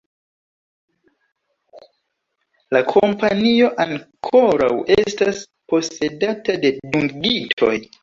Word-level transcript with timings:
La 2.77 2.81
kompanio 2.93 3.69
ankoraŭ 3.87 4.73
estas 4.99 5.47
posedata 5.75 6.61
de 6.67 6.77
dungitoj. 6.99 7.75